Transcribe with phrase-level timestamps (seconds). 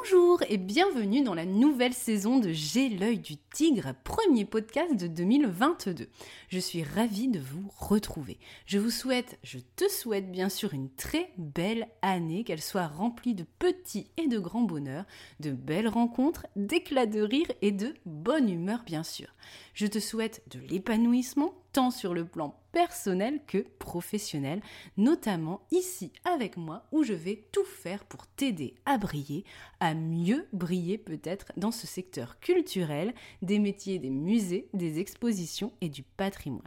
[0.00, 5.08] Bonjour et bienvenue dans la nouvelle saison de J'ai l'œil du tigre, premier podcast de
[5.08, 6.08] 2022.
[6.48, 8.38] Je suis ravie de vous retrouver.
[8.66, 13.34] Je vous souhaite, je te souhaite bien sûr une très belle année, qu'elle soit remplie
[13.34, 15.04] de petits et de grands bonheurs,
[15.40, 19.28] de belles rencontres, d'éclats de rire et de bonne humeur bien sûr.
[19.74, 24.60] Je te souhaite de l'épanouissement, sur le plan personnel que professionnel,
[24.96, 29.44] notamment ici avec moi où je vais tout faire pour t'aider à briller,
[29.80, 35.88] à mieux briller peut-être dans ce secteur culturel, des métiers des musées, des expositions et
[35.88, 36.62] du patrimoine.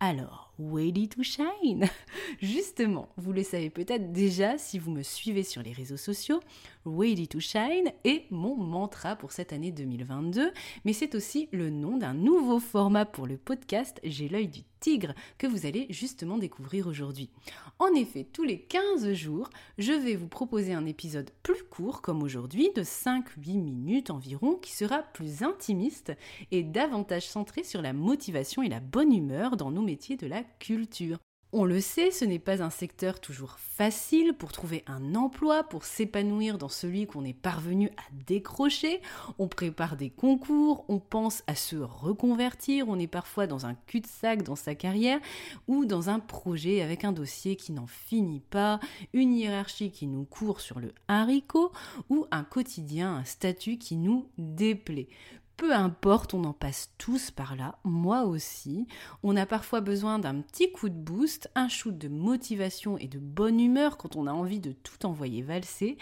[0.00, 1.88] Alors, ready to shine?
[2.40, 6.40] Justement, vous le savez peut-être déjà si vous me suivez sur les réseaux sociaux,
[6.86, 10.52] ready to shine est mon mantra pour cette année 2022,
[10.84, 15.14] mais c'est aussi le nom d'un nouveau format pour le podcast J'ai l'œil du tigre
[15.38, 17.30] que vous allez justement découvrir aujourd'hui.
[17.78, 22.22] En effet, tous les 15 jours, je vais vous proposer un épisode plus court comme
[22.22, 26.12] aujourd'hui de 5-8 minutes environ qui sera plus intimiste
[26.50, 30.42] et davantage centré sur la motivation et la bonne humeur dans nos métiers de la
[30.60, 31.18] culture.
[31.54, 35.84] On le sait, ce n'est pas un secteur toujours facile pour trouver un emploi, pour
[35.84, 39.02] s'épanouir dans celui qu'on est parvenu à décrocher.
[39.38, 44.44] On prépare des concours, on pense à se reconvertir, on est parfois dans un cul-de-sac
[44.44, 45.20] dans sa carrière
[45.68, 48.80] ou dans un projet avec un dossier qui n'en finit pas,
[49.12, 51.70] une hiérarchie qui nous court sur le haricot
[52.08, 55.08] ou un quotidien, un statut qui nous déplaît
[55.56, 58.86] peu importe, on en passe tous par là, moi aussi.
[59.22, 63.18] On a parfois besoin d'un petit coup de boost, un shoot de motivation et de
[63.18, 65.98] bonne humeur quand on a envie de tout envoyer valser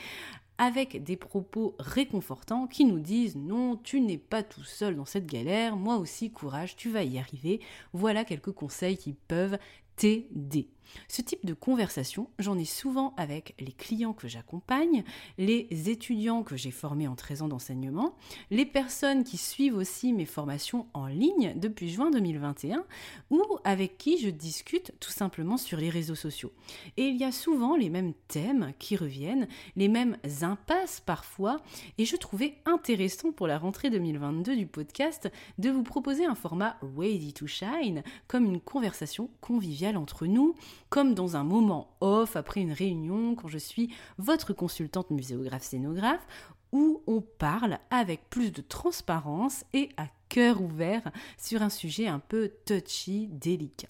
[0.60, 5.24] avec des propos réconfortants qui nous disent non, tu n'es pas tout seul dans cette
[5.24, 7.60] galère, moi aussi courage, tu vas y arriver.
[7.94, 9.58] Voilà quelques conseils qui peuvent
[9.96, 10.68] t'aider.
[11.08, 15.04] Ce type de conversation, j'en ai souvent avec les clients que j'accompagne,
[15.38, 18.14] les étudiants que j'ai formés en 13 ans d'enseignement,
[18.50, 22.84] les personnes qui suivent aussi mes formations en ligne depuis juin 2021
[23.30, 26.52] ou avec qui je discute tout simplement sur les réseaux sociaux.
[26.96, 31.60] Et il y a souvent les mêmes thèmes qui reviennent, les mêmes impasses parfois,
[31.98, 36.76] et je trouvais intéressant pour la rentrée 2022 du podcast de vous proposer un format
[36.96, 40.54] Ready to Shine comme une conversation conviviale entre nous
[40.88, 46.26] comme dans un moment off après une réunion quand je suis votre consultante muséographe scénographe
[46.72, 52.20] où on parle avec plus de transparence et à cœur ouvert sur un sujet un
[52.20, 53.88] peu touchy, délicat.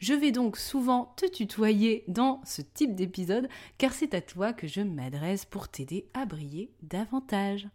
[0.00, 4.66] Je vais donc souvent te tutoyer dans ce type d'épisode car c'est à toi que
[4.66, 7.68] je m'adresse pour t'aider à briller davantage.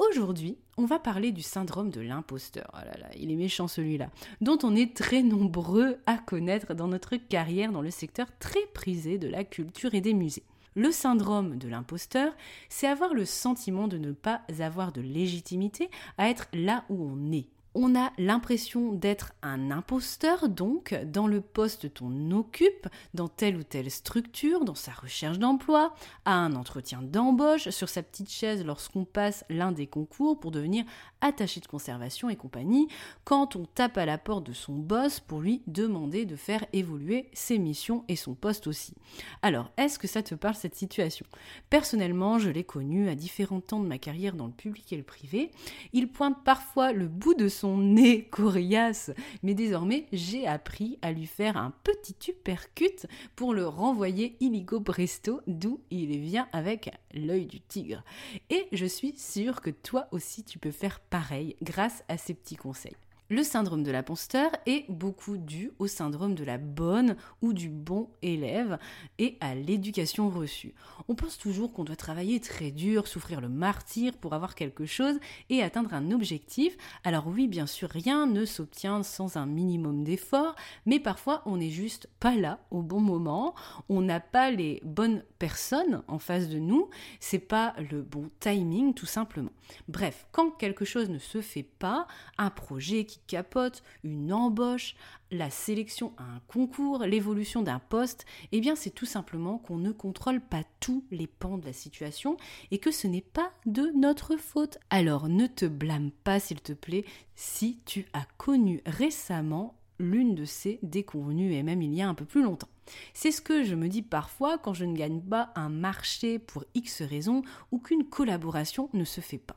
[0.00, 2.70] Aujourd'hui, on va parler du syndrome de l'imposteur.
[2.72, 4.08] Oh là là, il est méchant celui-là,
[4.40, 9.18] dont on est très nombreux à connaître dans notre carrière dans le secteur très prisé
[9.18, 10.44] de la culture et des musées.
[10.74, 12.32] Le syndrome de l'imposteur,
[12.70, 17.30] c'est avoir le sentiment de ne pas avoir de légitimité à être là où on
[17.30, 23.56] est on a l'impression d'être un imposteur, donc, dans le poste qu'on occupe, dans telle
[23.56, 25.94] ou telle structure, dans sa recherche d'emploi,
[26.24, 30.84] à un entretien d'embauche, sur sa petite chaise lorsqu'on passe l'un des concours pour devenir
[31.20, 32.88] attaché de conservation et compagnie,
[33.24, 37.28] quand on tape à la porte de son boss pour lui demander de faire évoluer
[37.32, 38.94] ses missions et son poste aussi.
[39.42, 41.26] Alors, est-ce que ça te parle cette situation?
[41.68, 45.02] Personnellement, je l'ai connu à différents temps de ma carrière dans le public et le
[45.02, 45.50] privé.
[45.92, 49.10] Il pointe parfois le bout de nez coriace,
[49.42, 55.40] mais désormais j'ai appris à lui faire un petit uppercut pour le renvoyer illico presto
[55.46, 58.02] d'où il vient avec l'œil du tigre.
[58.50, 62.56] Et je suis sûre que toi aussi tu peux faire pareil grâce à ces petits
[62.56, 62.96] conseils.
[63.32, 68.10] Le syndrome de l'imposteur est beaucoup dû au syndrome de la bonne ou du bon
[68.22, 68.76] élève
[69.20, 70.74] et à l'éducation reçue.
[71.06, 75.20] On pense toujours qu'on doit travailler très dur, souffrir le martyr pour avoir quelque chose
[75.48, 76.76] et atteindre un objectif.
[77.04, 81.70] Alors oui, bien sûr, rien ne s'obtient sans un minimum d'effort, mais parfois on n'est
[81.70, 83.54] juste pas là au bon moment,
[83.88, 86.90] on n'a pas les bonnes personnes en face de nous,
[87.20, 89.52] c'est pas le bon timing tout simplement.
[89.86, 94.94] Bref, quand quelque chose ne se fait pas, un projet qui capote, une embauche,
[95.30, 99.92] la sélection à un concours, l'évolution d'un poste, eh bien c'est tout simplement qu'on ne
[99.92, 102.36] contrôle pas tous les pans de la situation
[102.70, 104.78] et que ce n'est pas de notre faute.
[104.90, 110.44] Alors ne te blâme pas s'il te plaît si tu as connu récemment l'une de
[110.44, 112.68] ces déconvenues et même il y a un peu plus longtemps.
[113.14, 116.64] C'est ce que je me dis parfois quand je ne gagne pas un marché pour
[116.74, 119.56] X raisons ou qu'une collaboration ne se fait pas.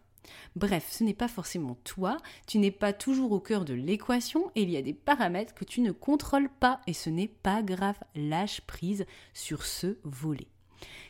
[0.56, 2.18] Bref, ce n'est pas forcément toi,
[2.48, 5.66] tu n'es pas toujours au cœur de l'équation et il y a des paramètres que
[5.66, 10.53] tu ne contrôles pas et ce n'est pas grave, lâche prise sur ce volet.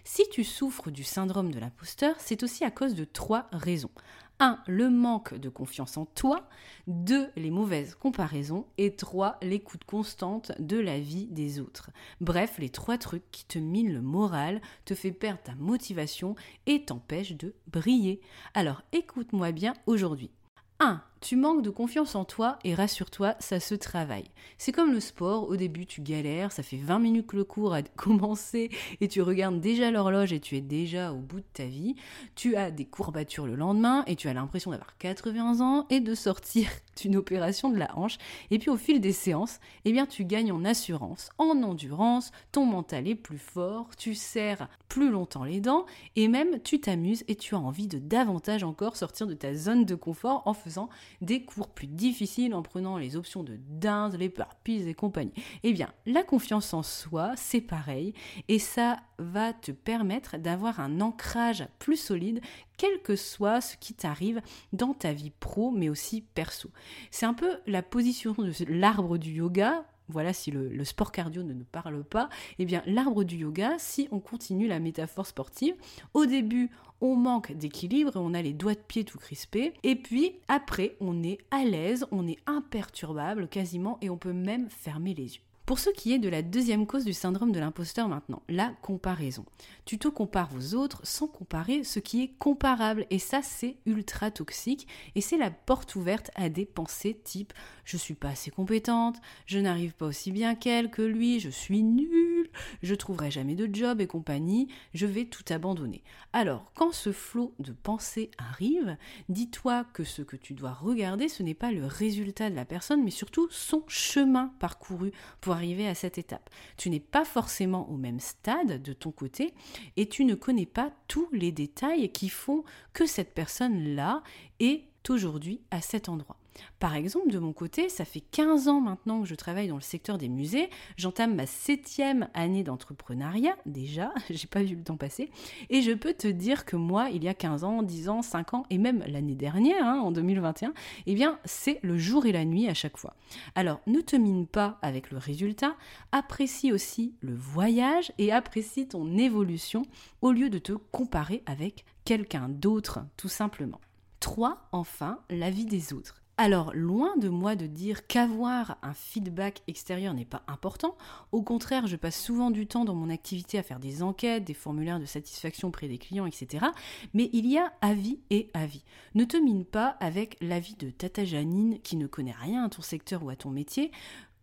[0.04, 3.92] Si tu souffres du syndrome de l'imposteur, c'est aussi à cause de trois raisons.
[4.40, 4.60] 1.
[4.68, 6.48] Le manque de confiance en toi.
[6.88, 7.30] 2.
[7.36, 8.66] Les mauvaises comparaisons.
[8.78, 9.38] Et 3.
[9.42, 11.92] L'écoute constante de la vie des autres.
[12.20, 16.36] Bref, les trois trucs qui te minent le moral, te fait perdre ta motivation
[16.66, 18.22] et t'empêchent de briller.
[18.54, 20.32] Alors écoute-moi bien aujourd'hui.
[20.80, 21.02] 1.
[21.24, 24.26] Tu manques de confiance en toi et rassure-toi, ça se travaille.
[24.58, 27.74] C'est comme le sport, au début tu galères, ça fait 20 minutes que le cours
[27.74, 31.64] a commencé et tu regardes déjà l'horloge et tu es déjà au bout de ta
[31.64, 31.96] vie.
[32.36, 36.14] Tu as des courbatures le lendemain et tu as l'impression d'avoir 80 ans et de
[36.14, 36.68] sortir
[37.02, 38.18] d'une opération de la hanche.
[38.52, 42.66] Et puis au fil des séances, eh bien tu gagnes en assurance, en endurance, ton
[42.66, 45.86] mental est plus fort, tu serres plus longtemps les dents
[46.18, 49.86] et même tu t'amuses et tu as envie de davantage encore sortir de ta zone
[49.86, 50.90] de confort en faisant
[51.22, 55.34] des cours plus difficiles en prenant les options de dinde, les parpilles et compagnie.
[55.64, 58.14] Eh bien, la confiance en soi, c'est pareil,
[58.48, 62.42] et ça va te permettre d'avoir un ancrage plus solide,
[62.78, 64.42] quel que soit ce qui t'arrive
[64.74, 66.70] dans ta vie pro, mais aussi perso.
[67.12, 71.54] C'est un peu la position de l'arbre du yoga, voilà, si le, sport cardio ne
[71.54, 72.30] nous parle pas,
[72.60, 75.76] eh bien l'arbre du yoga, si on continue la métaphore sportive,
[76.14, 76.72] au début
[77.04, 80.96] on manque d'équilibre et on a les doigts de pied tout crispés, et puis après
[81.02, 85.42] on est à l'aise, on est imperturbable quasiment et on peut même fermer les yeux.
[85.66, 89.46] Pour ce qui est de la deuxième cause du syndrome de l'imposteur maintenant, la comparaison.
[89.86, 94.30] Tu te compares aux autres sans comparer ce qui est comparable et ça c'est ultra
[94.30, 97.54] toxique et c'est la porte ouverte à des pensées type
[97.86, 101.84] je suis pas assez compétente, je n'arrive pas aussi bien qu'elle, que lui, je suis
[101.84, 102.33] nulle,
[102.82, 106.04] je trouverai jamais de job et compagnie, je vais tout abandonner.
[106.34, 108.98] Alors, quand ce flot de pensées arrive,
[109.30, 113.04] dis-toi que ce que tu dois regarder, ce n'est pas le résultat de la personne,
[113.04, 115.12] mais surtout son chemin parcouru
[115.42, 116.50] pour arriver à cette étape.
[116.78, 119.54] Tu n'es pas forcément au même stade de ton côté
[119.98, 122.64] et tu ne connais pas tous les détails qui font
[122.94, 124.24] que cette personne-là
[124.60, 126.38] est aujourd'hui à cet endroit.
[126.80, 129.82] Par exemple, de mon côté, ça fait 15 ans maintenant que je travaille dans le
[129.82, 130.70] secteur des musées.
[130.98, 135.30] J'entame ma septième année d'entrepreneuriat, déjà, j'ai pas vu le temps passer.
[135.70, 138.54] Et je peux te dire que moi, il y a 15 ans, 10 ans, 5
[138.54, 140.74] ans, et même l'année dernière, hein, en 2021,
[141.06, 143.16] eh bien, c'est le jour et la nuit à chaque fois.
[143.56, 145.76] Alors, ne te mine pas avec le résultat,
[146.12, 149.84] apprécie aussi le voyage et apprécie ton évolution
[150.22, 153.80] au lieu de te comparer avec quelqu'un d'autre, tout simplement.
[154.20, 154.70] 3.
[154.72, 156.23] Enfin, l'avis des autres.
[156.36, 160.98] Alors, loin de moi de dire qu'avoir un feedback extérieur n'est pas important,
[161.32, 164.56] au contraire, je passe souvent du temps dans mon activité à faire des enquêtes, des
[164.56, 166.66] formulaires de satisfaction auprès des clients, etc.
[167.14, 168.84] Mais il y a avis et avis.
[169.14, 172.82] Ne te mine pas avec l'avis de Tata Janine qui ne connaît rien à ton
[172.82, 173.92] secteur ou à ton métier,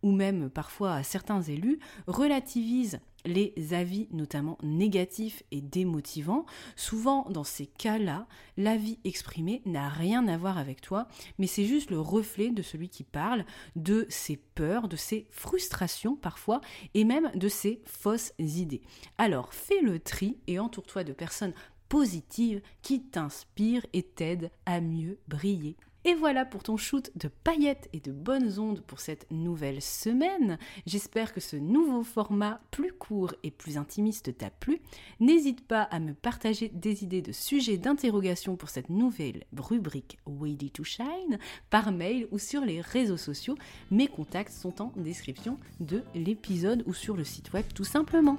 [0.01, 6.45] ou même parfois à certains élus, relativise les avis notamment négatifs et démotivants.
[6.75, 11.91] Souvent dans ces cas-là, l'avis exprimé n'a rien à voir avec toi, mais c'est juste
[11.91, 16.61] le reflet de celui qui parle, de ses peurs, de ses frustrations parfois,
[16.93, 18.81] et même de ses fausses idées.
[19.17, 21.53] Alors fais le tri et entoure-toi de personnes
[21.89, 27.89] positives qui t'inspirent et t'aident à mieux briller et voilà pour ton shoot de paillettes
[27.93, 30.57] et de bonnes ondes pour cette nouvelle semaine.
[30.85, 34.81] J'espère que ce nouveau format plus court et plus intimiste t'a plu.
[35.19, 40.71] N'hésite pas à me partager des idées de sujets d'interrogation pour cette nouvelle rubrique Ready
[40.71, 41.37] to Shine
[41.69, 43.55] par mail ou sur les réseaux sociaux.
[43.91, 48.37] Mes contacts sont en description de l'épisode ou sur le site web tout simplement.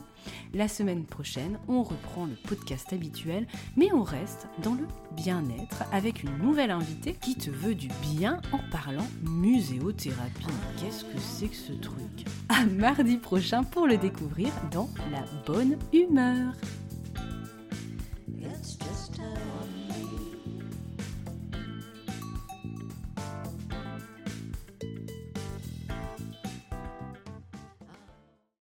[0.55, 6.23] La semaine prochaine, on reprend le podcast habituel, mais on reste dans le bien-être avec
[6.23, 10.47] une nouvelle invitée qui te veux du bien en parlant muséothérapie.
[10.79, 12.27] Qu'est-ce que c'est que ce truc?
[12.49, 16.55] À mardi prochain pour le découvrir dans la bonne humeur.
[18.63, 20.32] Just how